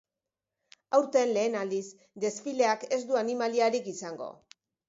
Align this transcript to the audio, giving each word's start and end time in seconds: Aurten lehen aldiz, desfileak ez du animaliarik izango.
Aurten 0.99 1.33
lehen 1.35 1.59
aldiz, 1.59 1.83
desfileak 2.25 2.89
ez 2.99 3.01
du 3.13 3.23
animaliarik 3.25 3.93
izango. 3.97 4.35